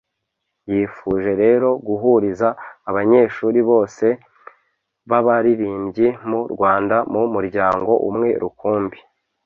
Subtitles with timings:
[0.71, 2.47] Yifuje rero guhuriza
[2.89, 4.05] abanyeshuri bose
[5.09, 8.97] b'abaririmbyi mu Rwanda mu muryango umwe rukumbi.